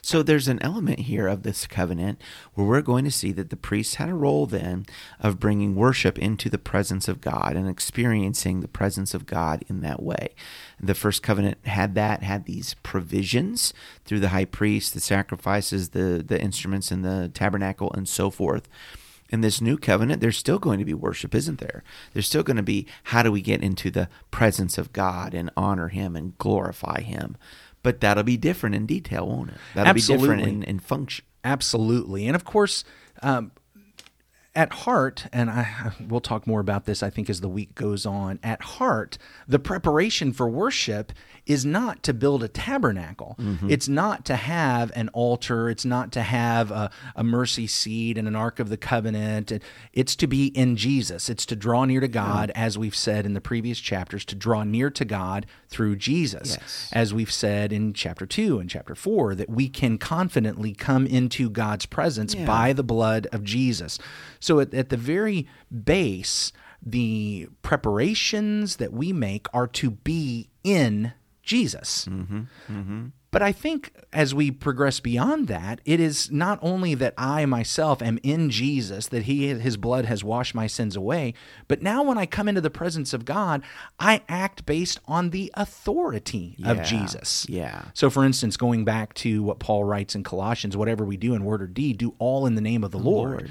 So 0.00 0.22
there's 0.22 0.48
an 0.48 0.62
element 0.62 1.00
here 1.00 1.26
of 1.26 1.42
this 1.42 1.66
covenant 1.66 2.20
where 2.54 2.66
we're 2.66 2.82
going 2.82 3.04
to 3.04 3.10
see 3.10 3.32
that 3.32 3.50
the 3.50 3.56
priests 3.56 3.96
had 3.96 4.08
a 4.08 4.14
role 4.14 4.46
then 4.46 4.86
of 5.20 5.40
bringing 5.40 5.74
worship 5.74 6.18
into 6.18 6.48
the 6.48 6.58
presence 6.58 7.08
of 7.08 7.20
God 7.20 7.56
and 7.56 7.68
experiencing 7.68 8.60
the 8.60 8.68
presence 8.68 9.14
of 9.14 9.26
God 9.26 9.64
in 9.68 9.80
that 9.80 10.02
way. 10.02 10.30
The 10.80 10.94
first 10.94 11.22
covenant 11.22 11.58
had 11.66 11.94
that, 11.94 12.22
had 12.22 12.44
these 12.44 12.74
provisions 12.82 13.72
through 14.04 14.20
the 14.20 14.30
high 14.30 14.44
priest, 14.44 14.94
the 14.94 15.00
sacrifices, 15.00 15.90
the 15.90 16.24
the 16.26 16.40
instruments 16.40 16.90
in 16.90 17.02
the 17.02 17.30
tabernacle 17.32 17.92
and 17.92 18.08
so 18.08 18.30
forth. 18.30 18.68
In 19.30 19.40
this 19.40 19.62
new 19.62 19.78
covenant, 19.78 20.20
there's 20.20 20.36
still 20.36 20.58
going 20.58 20.78
to 20.78 20.84
be 20.84 20.92
worship, 20.92 21.34
isn't 21.34 21.58
there? 21.58 21.82
There's 22.12 22.26
still 22.26 22.42
going 22.42 22.58
to 22.58 22.62
be 22.62 22.86
how 23.04 23.22
do 23.22 23.32
we 23.32 23.40
get 23.40 23.62
into 23.62 23.90
the 23.90 24.10
presence 24.30 24.76
of 24.76 24.92
God 24.92 25.32
and 25.32 25.50
honor 25.56 25.88
Him 25.88 26.14
and 26.14 26.36
glorify 26.36 27.00
Him? 27.00 27.38
But 27.82 28.00
that'll 28.00 28.22
be 28.22 28.36
different 28.36 28.74
in 28.74 28.86
detail, 28.86 29.26
won't 29.26 29.50
it? 29.50 29.56
That'll 29.74 29.94
be 29.94 30.00
different 30.00 30.42
in, 30.42 30.62
in 30.62 30.78
function. 30.78 31.24
Absolutely. 31.44 32.26
And 32.26 32.36
of 32.36 32.44
course, 32.44 32.84
um, 33.22 33.52
at 34.54 34.72
heart, 34.72 35.26
and 35.32 35.48
I 35.50 35.92
we'll 36.08 36.20
talk 36.20 36.46
more 36.46 36.60
about 36.60 36.84
this, 36.84 37.02
I 37.02 37.08
think, 37.08 37.30
as 37.30 37.40
the 37.40 37.48
week 37.48 37.74
goes 37.74 38.04
on. 38.04 38.38
At 38.42 38.60
heart, 38.62 39.16
the 39.48 39.58
preparation 39.58 40.32
for 40.32 40.48
worship 40.48 41.12
is 41.46 41.64
not 41.64 42.02
to 42.04 42.12
build 42.14 42.44
a 42.44 42.48
tabernacle. 42.48 43.34
Mm-hmm. 43.40 43.70
It's 43.70 43.88
not 43.88 44.24
to 44.26 44.36
have 44.36 44.92
an 44.94 45.08
altar. 45.08 45.68
It's 45.70 45.84
not 45.84 46.12
to 46.12 46.22
have 46.22 46.70
a, 46.70 46.90
a 47.16 47.24
mercy 47.24 47.66
seat 47.66 48.16
and 48.16 48.28
an 48.28 48.36
ark 48.36 48.60
of 48.60 48.68
the 48.68 48.76
covenant. 48.76 49.52
It's 49.92 50.14
to 50.16 50.26
be 50.26 50.46
in 50.48 50.76
Jesus. 50.76 51.28
It's 51.28 51.46
to 51.46 51.56
draw 51.56 51.84
near 51.84 52.00
to 52.00 52.06
God, 52.08 52.52
as 52.54 52.78
we've 52.78 52.94
said 52.94 53.26
in 53.26 53.32
the 53.34 53.40
previous 53.40 53.80
chapters, 53.80 54.24
to 54.26 54.34
draw 54.36 54.62
near 54.62 54.90
to 54.90 55.04
God 55.04 55.46
through 55.68 55.96
Jesus. 55.96 56.58
Yes. 56.60 56.90
As 56.92 57.14
we've 57.14 57.32
said 57.32 57.72
in 57.72 57.92
chapter 57.94 58.26
two 58.26 58.58
and 58.58 58.68
chapter 58.68 58.94
four, 58.94 59.34
that 59.34 59.48
we 59.48 59.68
can 59.68 59.98
confidently 59.98 60.74
come 60.74 61.06
into 61.06 61.48
God's 61.50 61.86
presence 61.86 62.34
Yeah. 62.34 62.44
by 62.44 62.72
the 62.72 62.84
blood 62.84 63.26
of 63.32 63.42
Jesus. 63.42 63.98
So 64.42 64.58
at, 64.60 64.74
at 64.74 64.88
the 64.88 64.96
very 64.96 65.46
base, 65.84 66.52
the 66.84 67.48
preparations 67.62 68.76
that 68.76 68.92
we 68.92 69.12
make 69.12 69.46
are 69.54 69.68
to 69.68 69.92
be 69.92 70.48
in 70.64 71.12
Jesus. 71.42 72.06
Mm-hmm. 72.10 72.40
Mm-hmm. 72.68 73.06
But 73.30 73.40
I 73.40 73.50
think 73.50 73.92
as 74.12 74.34
we 74.34 74.50
progress 74.50 75.00
beyond 75.00 75.48
that, 75.48 75.80
it 75.86 76.00
is 76.00 76.30
not 76.30 76.58
only 76.60 76.94
that 76.96 77.14
I 77.16 77.46
myself 77.46 78.02
am 78.02 78.18
in 78.22 78.50
Jesus, 78.50 79.06
that 79.08 79.22
he 79.22 79.46
his 79.48 79.78
blood 79.78 80.04
has 80.04 80.22
washed 80.22 80.54
my 80.54 80.66
sins 80.66 80.96
away, 80.96 81.32
but 81.66 81.80
now 81.80 82.02
when 82.02 82.18
I 82.18 82.26
come 82.26 82.46
into 82.46 82.60
the 82.60 82.68
presence 82.68 83.14
of 83.14 83.24
God, 83.24 83.62
I 83.98 84.20
act 84.28 84.66
based 84.66 85.00
on 85.06 85.30
the 85.30 85.50
authority 85.54 86.56
Yeah. 86.58 86.72
of 86.72 86.82
Jesus. 86.82 87.46
Yeah. 87.48 87.84
So 87.94 88.10
for 88.10 88.22
instance, 88.22 88.58
going 88.58 88.84
back 88.84 89.14
to 89.14 89.42
what 89.42 89.58
Paul 89.60 89.84
writes 89.84 90.14
in 90.14 90.24
Colossians, 90.24 90.76
whatever 90.76 91.02
we 91.02 91.16
do 91.16 91.34
in 91.34 91.42
word 91.44 91.62
or 91.62 91.66
deed, 91.66 91.96
do 91.96 92.14
all 92.18 92.44
in 92.44 92.54
the 92.54 92.60
name 92.60 92.84
of 92.84 92.90
the 92.90 92.98
Lord. 92.98 93.50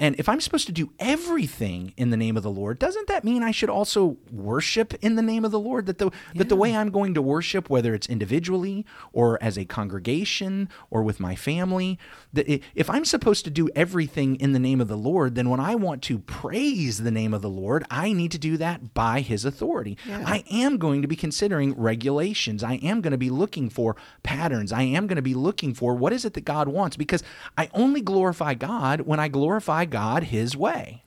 And 0.00 0.18
if 0.18 0.28
I'm 0.28 0.40
supposed 0.40 0.66
to 0.66 0.72
do 0.72 0.92
everything 0.98 1.92
in 1.98 2.08
the 2.08 2.16
name 2.16 2.38
of 2.38 2.42
the 2.42 2.50
Lord, 2.50 2.78
doesn't 2.78 3.06
that 3.08 3.22
mean 3.22 3.42
I 3.42 3.50
should 3.50 3.68
also 3.68 4.16
worship 4.32 4.94
in 5.02 5.14
the 5.16 5.22
name 5.22 5.44
of 5.44 5.50
the 5.50 5.60
Lord? 5.60 5.84
That 5.84 5.98
the 5.98 6.10
that 6.34 6.48
the 6.48 6.56
way 6.56 6.74
I'm 6.74 6.90
going 6.90 7.12
to 7.14 7.22
worship, 7.22 7.68
whether 7.68 7.94
it's 7.94 8.08
individually 8.08 8.86
or 9.12 9.40
as 9.42 9.58
a 9.58 9.66
congregation 9.66 10.70
or 10.90 11.02
with 11.02 11.20
my 11.20 11.36
family, 11.36 11.98
that 12.32 12.48
if 12.74 12.88
I'm 12.88 13.04
supposed 13.04 13.44
to 13.44 13.50
do 13.50 13.68
everything 13.76 14.36
in 14.36 14.52
the 14.52 14.58
name 14.58 14.80
of 14.80 14.88
the 14.88 14.96
Lord, 14.96 15.34
then 15.34 15.50
when 15.50 15.60
I 15.60 15.74
want 15.74 16.02
to 16.04 16.18
praise 16.18 17.02
the 17.02 17.10
name 17.10 17.34
of 17.34 17.42
the 17.42 17.50
Lord, 17.50 17.84
I 17.90 18.14
need 18.14 18.32
to 18.32 18.38
do 18.38 18.56
that 18.56 18.94
by 18.94 19.20
His 19.20 19.44
authority. 19.44 19.98
I 20.08 20.44
am 20.50 20.78
going 20.78 21.02
to 21.02 21.08
be 21.08 21.16
considering 21.16 21.74
regulations. 21.74 22.64
I 22.64 22.74
am 22.76 23.02
going 23.02 23.12
to 23.12 23.18
be 23.18 23.30
looking 23.30 23.68
for 23.68 23.96
patterns. 24.22 24.72
I 24.72 24.82
am 24.82 25.06
going 25.06 25.16
to 25.16 25.22
be 25.22 25.34
looking 25.34 25.74
for 25.74 25.94
what 25.94 26.14
is 26.14 26.24
it 26.24 26.32
that 26.34 26.46
God 26.46 26.68
wants 26.68 26.96
because 26.96 27.22
I 27.58 27.68
only 27.74 28.00
glorify 28.00 28.54
God 28.54 29.02
when 29.02 29.20
I 29.20 29.28
glorify 29.28 29.84
God 29.90 30.24
His 30.24 30.56
way. 30.56 31.02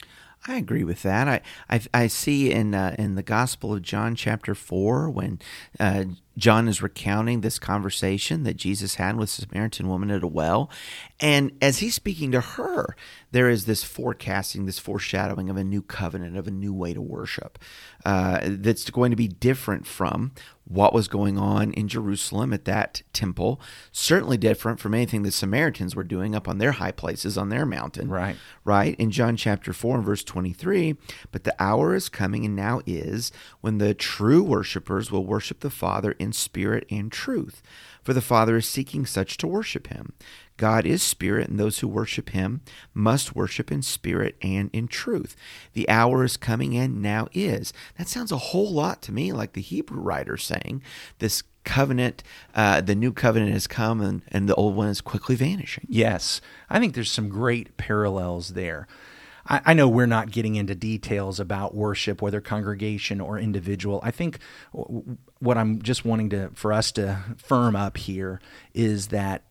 I 0.46 0.58
agree 0.58 0.84
with 0.84 1.04
that. 1.04 1.28
I 1.28 1.42
I, 1.70 1.82
I 1.94 2.08
see 2.08 2.52
in 2.52 2.76
uh, 2.76 2.96
in 3.00 3.16
the 3.16 3.24
Gospel 3.24 3.74
of 3.74 3.82
John, 3.82 4.16
chapter 4.16 4.54
four, 4.54 5.10
when 5.10 5.40
uh, 5.80 6.04
John 6.38 6.68
is 6.68 6.82
recounting 6.82 7.42
this 7.42 7.60
conversation 7.60 8.44
that 8.44 8.58
Jesus 8.58 8.96
had 8.96 9.16
with 9.16 9.34
the 9.36 9.44
Samaritan 9.44 9.88
woman 9.88 10.12
at 10.12 10.24
a 10.24 10.28
well, 10.28 10.70
and 11.20 11.52
as 11.62 11.78
he's 11.80 11.96
speaking 11.96 12.32
to 12.32 12.42
her, 12.42 12.96
there 13.32 13.50
is 13.50 13.66
this 13.66 13.84
forecasting, 13.84 14.66
this 14.66 14.80
foreshadowing 14.80 15.50
of 15.50 15.58
a 15.58 15.64
new 15.64 15.82
covenant, 15.82 16.36
of 16.36 16.48
a 16.48 16.52
new 16.52 16.74
way 16.74 16.94
to 16.94 17.02
worship, 17.02 17.58
uh, 18.04 18.40
that's 18.44 18.90
going 18.90 19.12
to 19.12 19.18
be 19.18 19.28
different 19.28 19.88
from 19.88 20.34
what 20.66 20.94
was 20.94 21.08
going 21.08 21.38
on 21.38 21.74
in 21.74 21.88
Jerusalem 21.88 22.54
at 22.54 22.66
that 22.66 23.02
temple. 23.12 23.60
Certainly 23.92 24.38
different 24.38 24.80
from 24.80 24.94
anything 24.94 25.24
the 25.24 25.32
Samaritans 25.32 25.96
were 25.96 26.04
doing 26.04 26.34
up 26.36 26.48
on 26.48 26.58
their 26.58 26.74
high 26.74 26.92
places 26.92 27.38
on 27.38 27.50
their 27.50 27.66
mountain 27.66 28.10
Right. 28.10 28.38
right? 28.64 28.96
In 28.98 29.12
John 29.12 29.36
chapter 29.36 29.74
4 29.74 29.98
and 29.98 30.06
verse 30.06 30.24
23, 30.24 30.96
but 31.32 31.44
the 31.44 31.56
hour 31.62 31.94
is 31.94 32.08
coming 32.10 32.46
and 32.46 32.56
now 32.56 32.82
is 32.86 33.32
when 33.62 33.78
the 33.78 33.94
true 33.94 34.42
worshipers 34.42 35.12
will 35.12 35.26
worship 35.26 35.60
the 35.60 35.70
Father 35.70 36.14
in 36.14 36.32
spirit 36.32 36.86
and 36.90 37.12
truth. 37.12 37.62
For 38.02 38.14
the 38.14 38.22
Father 38.22 38.58
is 38.58 38.66
seeking 38.68 39.06
such 39.06 39.38
to 39.38 39.48
worship 39.48 39.88
him. 39.88 40.14
God 40.58 40.86
is 40.86 41.02
spirit, 41.02 41.50
and 41.50 41.60
those 41.60 41.80
who 41.80 41.88
worship 41.88 42.30
him 42.30 42.62
must 42.94 43.36
worship 43.36 43.72
in 43.72 43.82
spirit 43.82 44.36
and 44.42 44.70
in 44.74 44.88
truth. 44.88 45.36
The 45.74 45.90
hour 45.90 46.24
is 46.24 46.38
coming 46.38 46.78
and 46.78 47.02
now 47.02 47.28
is. 47.34 47.74
That 47.98 48.08
sounds 48.08 48.32
a 48.32 48.38
whole 48.38 48.72
lot 48.72 49.02
to 49.04 49.12
me 49.12 49.32
like 49.32 49.54
the 49.54 49.62
Hebrew 49.62 50.00
writer 50.00 50.38
saying 50.38 50.84
this 51.20 51.44
covenant, 51.64 52.24
uh, 52.54 52.82
the 52.82 52.96
new 52.96 53.12
covenant 53.12 53.54
has 53.54 53.68
come 53.68 54.02
and, 54.02 54.22
and 54.30 54.48
the 54.48 54.56
old 54.56 54.76
one 54.76 54.90
is 54.90 55.02
quickly 55.02 55.36
vanishing. 55.36 55.86
Yes, 55.90 56.42
I 56.70 56.80
think 56.80 56.94
there's 56.94 57.12
some 57.12 57.30
great 57.30 57.78
parallels 57.78 58.50
there. 58.50 58.88
I, 59.48 59.62
I 59.66 59.74
know 59.74 59.88
we're 59.88 60.06
not 60.06 60.32
getting 60.32 60.56
into 60.56 60.76
details 60.76 61.40
about 61.40 61.76
worship, 61.76 62.22
whether 62.22 62.42
congregation 62.42 63.20
or 63.20 63.38
individual. 63.38 64.00
I 64.04 64.12
think 64.12 64.40
what 65.40 65.58
I'm 65.58 65.82
just 65.82 66.06
wanting 66.06 66.30
to 66.32 66.52
for 66.54 66.72
us 66.74 66.92
to 66.94 67.20
firm 67.38 67.76
up 67.76 67.98
here 67.98 68.40
is 68.74 69.08
that 69.08 69.44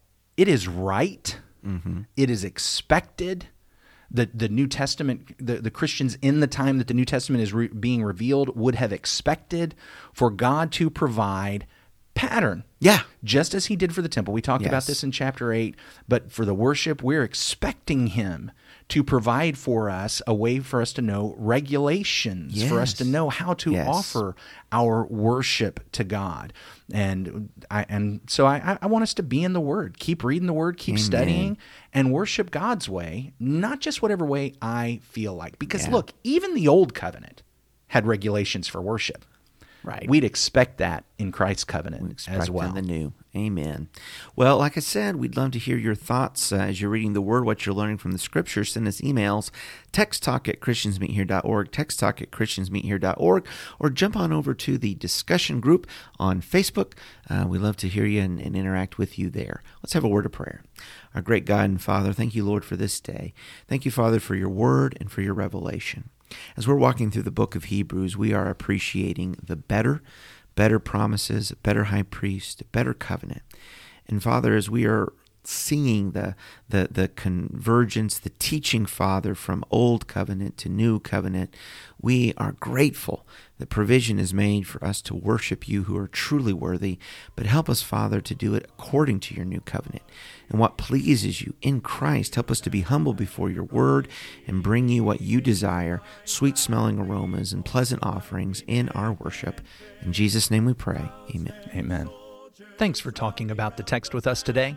it 0.42 0.48
is 0.48 0.66
right, 0.66 1.38
mm-hmm. 1.64 2.00
it 2.16 2.28
is 2.28 2.42
expected. 2.42 3.46
The, 4.10 4.28
the 4.34 4.48
New 4.48 4.66
Testament, 4.66 5.36
the, 5.38 5.60
the 5.60 5.70
Christians 5.70 6.18
in 6.20 6.40
the 6.40 6.48
time 6.48 6.78
that 6.78 6.88
the 6.88 6.94
New 6.94 7.04
Testament 7.04 7.44
is 7.44 7.52
re- 7.52 7.68
being 7.68 8.02
revealed 8.02 8.56
would 8.56 8.74
have 8.74 8.92
expected 8.92 9.76
for 10.12 10.30
God 10.30 10.72
to 10.72 10.90
provide 10.90 11.64
pattern 12.14 12.64
Yeah. 12.80 13.02
just 13.22 13.54
as 13.54 13.66
he 13.66 13.76
did 13.76 13.94
for 13.94 14.02
the 14.02 14.08
temple. 14.08 14.34
We 14.34 14.42
talked 14.42 14.66
about 14.66 14.84
this 14.86 15.04
in 15.04 15.12
chapter 15.12 15.52
8, 15.52 15.76
but 16.08 16.32
for 16.32 16.44
the 16.44 16.54
worship, 16.54 17.04
we're 17.04 17.22
expecting 17.22 18.08
him 18.08 18.50
to 18.88 19.02
provide 19.04 19.56
for 19.56 19.88
us 19.88 20.20
a 20.26 20.34
way 20.34 20.58
for 20.60 20.80
us 20.82 20.92
to 20.94 21.02
know 21.02 21.34
regulations, 21.38 22.62
for 22.62 22.80
us 22.80 22.92
to 22.94 23.04
know 23.04 23.28
how 23.28 23.54
to 23.54 23.72
Yes. 23.72 23.86
offer 23.88 24.34
our 24.70 25.04
worship 25.06 25.80
to 25.92 26.04
God. 26.04 26.52
And 26.92 27.48
I 27.70 27.86
and 27.88 28.20
so 28.28 28.46
I, 28.46 28.78
I 28.80 28.86
want 28.86 29.02
us 29.02 29.14
to 29.14 29.22
be 29.22 29.42
in 29.42 29.52
the 29.52 29.60
word. 29.60 29.98
Keep 29.98 30.24
reading 30.24 30.46
the 30.46 30.52
word, 30.52 30.76
keep 30.76 30.98
studying, 30.98 31.56
and 31.92 32.12
worship 32.12 32.50
God's 32.50 32.88
way, 32.88 33.32
not 33.40 33.80
just 33.80 34.02
whatever 34.02 34.24
way 34.26 34.54
I 34.60 35.00
feel 35.02 35.34
like. 35.34 35.58
Because 35.58 35.86
Yeah. 35.86 35.92
look, 35.94 36.12
even 36.24 36.54
the 36.54 36.68
old 36.68 36.94
covenant 36.94 37.42
had 37.88 38.06
regulations 38.06 38.68
for 38.68 38.80
worship. 38.82 39.24
Right. 39.84 40.08
We'd 40.08 40.24
expect 40.24 40.78
that 40.78 41.04
in 41.18 41.32
Christ's 41.32 41.64
covenant 41.64 42.26
as 42.28 42.50
well. 42.50 42.68
in 42.68 42.74
the 42.74 42.82
new. 42.82 43.12
Amen. 43.34 43.88
Well, 44.36 44.58
like 44.58 44.76
I 44.76 44.80
said, 44.80 45.16
we'd 45.16 45.36
love 45.36 45.52
to 45.52 45.58
hear 45.58 45.76
your 45.78 45.94
thoughts 45.94 46.52
uh, 46.52 46.56
as 46.56 46.80
you're 46.80 46.90
reading 46.90 47.14
the 47.14 47.22
Word, 47.22 47.44
what 47.44 47.64
you're 47.64 47.74
learning 47.74 47.98
from 47.98 48.12
the 48.12 48.18
Scripture. 48.18 48.64
Send 48.64 48.86
us 48.86 49.00
emails, 49.00 49.50
text 49.90 50.22
talk 50.22 50.48
at 50.48 50.60
christiansmeethere.org, 50.60 51.72
text 51.72 51.98
talk 51.98 52.20
at 52.20 52.30
christiansmeethere.org, 52.30 53.46
or 53.78 53.90
jump 53.90 54.16
on 54.16 54.32
over 54.32 54.52
to 54.54 54.76
the 54.76 54.94
discussion 54.94 55.60
group 55.60 55.86
on 56.18 56.42
Facebook. 56.42 56.92
Uh, 57.30 57.46
we 57.48 57.58
love 57.58 57.76
to 57.78 57.88
hear 57.88 58.04
you 58.04 58.20
and, 58.20 58.38
and 58.38 58.54
interact 58.54 58.98
with 58.98 59.18
you 59.18 59.30
there. 59.30 59.62
Let's 59.82 59.94
have 59.94 60.04
a 60.04 60.08
word 60.08 60.26
of 60.26 60.32
prayer. 60.32 60.62
Our 61.14 61.22
great 61.22 61.44
God 61.44 61.70
and 61.70 61.80
Father, 61.80 62.12
thank 62.12 62.34
you, 62.34 62.44
Lord, 62.44 62.64
for 62.64 62.76
this 62.76 63.00
day. 63.00 63.32
Thank 63.68 63.84
you, 63.84 63.90
Father, 63.90 64.20
for 64.20 64.34
your 64.34 64.48
Word 64.48 64.96
and 65.00 65.10
for 65.10 65.20
your 65.22 65.34
revelation. 65.34 66.10
As 66.56 66.66
we're 66.66 66.74
walking 66.74 67.10
through 67.10 67.22
the 67.22 67.30
book 67.30 67.54
of 67.54 67.64
Hebrews, 67.64 68.16
we 68.16 68.32
are 68.32 68.48
appreciating 68.48 69.36
the 69.42 69.56
better, 69.56 70.02
better 70.54 70.78
promises, 70.78 71.52
better 71.62 71.84
high 71.84 72.02
priest, 72.02 72.62
better 72.72 72.94
covenant. 72.94 73.42
And 74.06 74.22
Father, 74.22 74.56
as 74.56 74.68
we 74.68 74.86
are 74.86 75.12
seeing 75.44 76.12
the, 76.12 76.36
the, 76.68 76.88
the 76.90 77.08
convergence, 77.08 78.18
the 78.18 78.30
teaching, 78.38 78.86
Father, 78.86 79.34
from 79.34 79.64
old 79.70 80.06
covenant 80.06 80.56
to 80.58 80.68
new 80.68 81.00
covenant, 81.00 81.54
we 82.00 82.32
are 82.36 82.52
grateful 82.52 83.26
that 83.58 83.68
provision 83.68 84.18
is 84.18 84.34
made 84.34 84.66
for 84.66 84.84
us 84.84 85.00
to 85.02 85.14
worship 85.14 85.68
you 85.68 85.84
who 85.84 85.96
are 85.96 86.08
truly 86.08 86.52
worthy. 86.52 86.98
But 87.36 87.46
help 87.46 87.68
us, 87.68 87.82
Father, 87.82 88.20
to 88.20 88.34
do 88.34 88.54
it 88.54 88.64
according 88.64 89.20
to 89.20 89.34
your 89.34 89.44
new 89.44 89.60
covenant. 89.60 90.02
And 90.48 90.60
what 90.60 90.76
pleases 90.76 91.42
you 91.42 91.54
in 91.62 91.80
Christ, 91.80 92.34
help 92.34 92.50
us 92.50 92.60
to 92.60 92.70
be 92.70 92.82
humble 92.82 93.14
before 93.14 93.50
your 93.50 93.64
word 93.64 94.08
and 94.46 94.62
bring 94.62 94.88
you 94.88 95.04
what 95.04 95.20
you 95.20 95.40
desire 95.40 96.00
sweet 96.24 96.58
smelling 96.58 96.98
aromas 96.98 97.52
and 97.52 97.64
pleasant 97.64 98.04
offerings 98.04 98.62
in 98.66 98.88
our 98.90 99.12
worship. 99.12 99.60
In 100.02 100.12
Jesus' 100.12 100.50
name 100.50 100.64
we 100.64 100.74
pray. 100.74 101.10
Amen. 101.34 101.70
Amen. 101.74 102.10
Thanks 102.78 103.00
for 103.00 103.10
talking 103.12 103.50
about 103.50 103.76
the 103.76 103.82
text 103.82 104.14
with 104.14 104.26
us 104.26 104.42
today. 104.42 104.76